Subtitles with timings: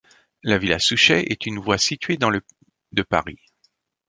[0.41, 2.41] La villa Souchet est une voie située dans le
[2.91, 3.37] de Paris.